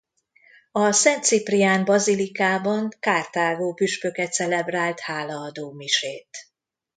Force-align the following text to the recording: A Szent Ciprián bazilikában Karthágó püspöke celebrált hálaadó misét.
A 0.71 0.91
Szent 0.91 1.23
Ciprián 1.23 1.85
bazilikában 1.85 2.89
Karthágó 2.99 3.73
püspöke 3.73 4.27
celebrált 4.27 4.99
hálaadó 4.99 5.71
misét. 5.71 6.37